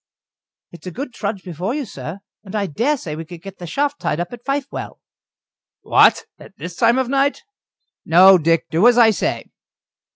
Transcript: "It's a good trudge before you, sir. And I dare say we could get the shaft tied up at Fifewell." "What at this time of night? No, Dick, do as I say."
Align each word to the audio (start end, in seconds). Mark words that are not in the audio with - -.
"It's 0.71 0.87
a 0.87 0.91
good 0.91 1.13
trudge 1.13 1.43
before 1.43 1.75
you, 1.75 1.85
sir. 1.85 2.21
And 2.43 2.55
I 2.55 2.65
dare 2.65 2.97
say 2.97 3.15
we 3.15 3.23
could 3.23 3.43
get 3.43 3.59
the 3.59 3.67
shaft 3.67 4.01
tied 4.01 4.19
up 4.19 4.33
at 4.33 4.43
Fifewell." 4.43 4.99
"What 5.83 6.25
at 6.39 6.57
this 6.57 6.75
time 6.75 6.97
of 6.97 7.07
night? 7.07 7.43
No, 8.03 8.39
Dick, 8.39 8.65
do 8.71 8.87
as 8.87 8.97
I 8.97 9.11
say." 9.11 9.45